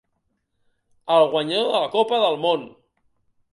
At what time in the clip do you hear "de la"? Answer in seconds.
1.73-1.93